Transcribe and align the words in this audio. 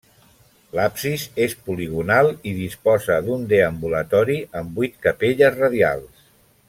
L'absis 0.77 1.25
és 1.47 1.53
poligonal 1.67 2.29
i 2.51 2.53
disposa 2.61 3.19
d'un 3.27 3.45
deambulatori 3.53 4.39
amb 4.63 4.81
vuit 4.81 4.97
capelles 5.09 5.61
radials. 5.63 6.27